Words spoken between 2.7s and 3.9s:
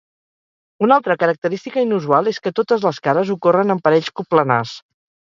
les cares ocorren en